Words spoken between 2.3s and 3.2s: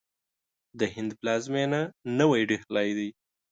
ډهلي ده.